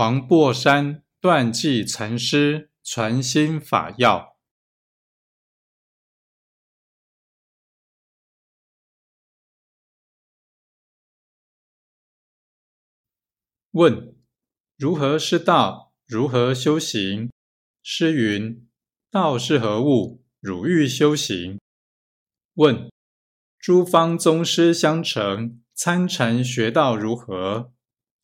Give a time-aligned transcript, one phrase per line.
[0.00, 4.38] 黄檗山断际禅师传心法要。
[13.72, 14.16] 问：
[14.78, 15.92] 如何是道？
[16.06, 17.30] 如何修行？
[17.82, 18.66] 诗云：
[19.10, 20.24] 道是何物？
[20.40, 21.60] 汝欲修行？
[22.54, 22.90] 问：
[23.58, 27.74] 诸方宗师相承，参禅学道如何？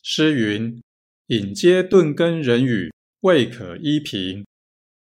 [0.01, 0.81] 诗云。
[1.27, 4.45] 引阶顿根人语，未可依凭。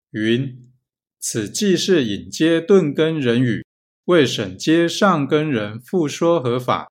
[0.09, 0.71] 云：
[1.19, 3.63] 此既是引阶顿根人语，
[4.05, 6.89] 为审阶上根人复说何法？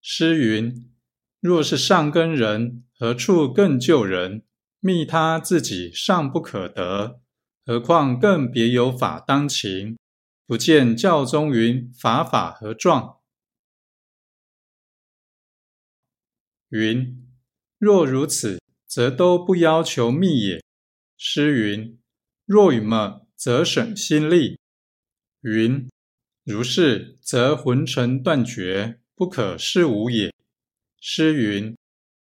[0.00, 0.88] 诗云：
[1.40, 4.44] 若是上根人，何处更救人？
[4.78, 7.20] 密他自己尚不可得，
[7.66, 9.98] 何况更别有法当勤？
[10.46, 13.18] 不见教中云：法法何状？
[16.68, 17.26] 云：
[17.76, 18.57] 若如此。
[18.88, 20.64] 则都不要求密也。
[21.18, 21.98] 诗云
[22.46, 24.58] ：“若与么，则省心力。”
[25.42, 25.88] 云
[26.44, 30.32] ：“如是，则魂尘断绝，不可是无也。”
[31.00, 31.76] 诗云：“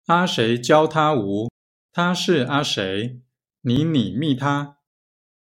[0.06, 1.50] 阿谁教他无？
[1.92, 3.20] 他是阿谁？
[3.60, 4.78] 你拟密他？”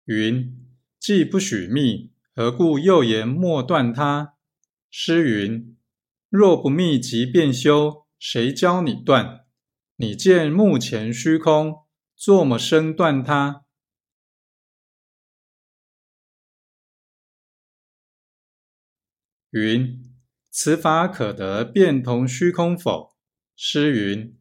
[0.04, 0.56] 云
[1.00, 4.34] ：“既不许密，何故又言莫断他？”
[4.90, 5.76] 诗云
[6.28, 9.43] ：“若不密即便修，谁教你断？”
[9.96, 11.84] 你见目前虚空，
[12.16, 13.64] 作么生断它？
[19.50, 20.12] 云：
[20.50, 23.14] 此法可得变同虚空否？
[23.54, 24.36] 诗云：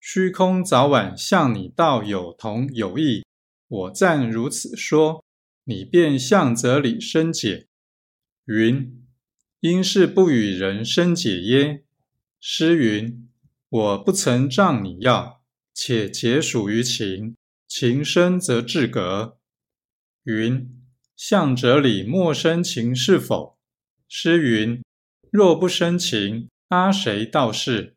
[0.00, 3.26] 虚空早晚向你道有同有异。
[3.68, 5.22] 我暂如此说，
[5.64, 7.68] 你便向则理生解。
[8.46, 9.06] 云：
[9.60, 11.84] 因是不与人生解耶？
[12.40, 13.28] 诗云。
[13.68, 19.38] 我不曾仗你要，且结属于情，情深则至格。
[20.24, 20.82] 云
[21.16, 23.58] 向哲理莫生情是否？
[24.08, 24.82] 诗云
[25.30, 27.93] 若不生情，阿谁道是？